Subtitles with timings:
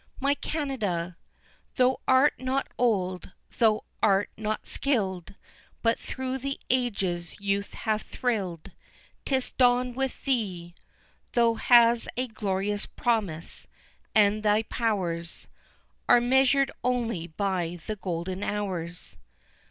[0.19, 1.15] My Canada!
[1.75, 5.35] Thou art not old, thou art not skilled,
[5.83, 8.71] But through the ages youth hath thrilled;
[9.25, 10.73] 'Tis dawn with thee,
[11.33, 13.67] Thou has a glorious promise,
[14.15, 15.47] and thy powers
[16.09, 19.17] Are measured only by the golden hours.